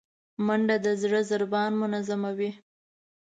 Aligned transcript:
منډه 0.45 0.75
د 0.85 0.87
زړه 1.01 1.19
ضربان 1.29 1.71
منظموي 1.81 2.51